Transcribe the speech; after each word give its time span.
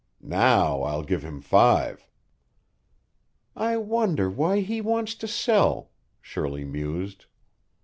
Now 0.23 0.81
I'll 0.81 1.03
give 1.03 1.21
him 1.21 1.41
five." 1.41 2.07
"I 3.55 3.77
wonder 3.77 4.31
why 4.31 4.61
he 4.61 4.81
wants 4.81 5.13
to 5.13 5.27
sell," 5.27 5.91
Shirley 6.23 6.65
mused. 6.65 7.27